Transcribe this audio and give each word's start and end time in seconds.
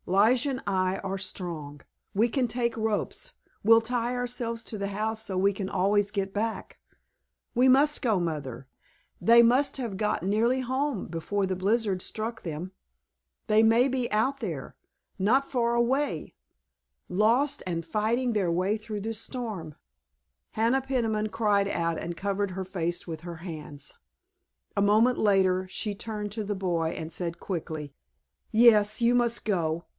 Lige 0.07 0.47
and 0.47 0.61
I 0.65 0.97
are 1.03 1.19
strong—we 1.19 2.27
can 2.27 2.47
take 2.47 2.75
ropes—we'll 2.75 3.81
tie 3.81 4.15
ourselves 4.15 4.63
to 4.63 4.77
the 4.79 4.87
house 4.87 5.21
so 5.21 5.37
we 5.37 5.53
can 5.53 5.69
always 5.69 6.09
get 6.09 6.33
back. 6.33 6.79
We 7.53 7.69
must 7.69 8.01
go, 8.01 8.19
Mother! 8.19 8.67
They 9.21 9.43
must 9.43 9.77
have 9.77 9.97
got 9.97 10.23
nearly 10.23 10.61
home 10.61 11.05
before 11.05 11.45
the 11.45 11.55
blizzard 11.55 12.01
struck 12.01 12.41
them. 12.41 12.71
They 13.45 13.61
may 13.61 13.87
be 13.87 14.11
out 14.11 14.39
there—not 14.39 15.49
far 15.49 15.75
away—lost 15.75 17.63
and 17.67 17.85
fighting 17.85 18.33
their 18.33 18.51
way 18.51 18.77
through 18.77 19.01
this 19.01 19.21
storm——" 19.21 19.75
Hannah 20.53 20.81
Peniman 20.81 21.29
cried 21.29 21.67
out 21.67 21.99
and 21.99 22.17
covered 22.17 22.51
her 22.51 22.65
face 22.65 23.05
with 23.07 23.21
her 23.21 23.35
hands. 23.37 23.93
A 24.75 24.81
moment 24.81 25.19
later 25.19 25.67
she 25.69 25.93
turned 25.93 26.31
to 26.33 26.43
the 26.43 26.55
boy 26.55 26.89
and 26.89 27.13
said 27.13 27.39
quickly, 27.39 27.93
"Yes, 28.51 28.99
you 28.99 29.13
must 29.13 29.45
go. 29.45 29.85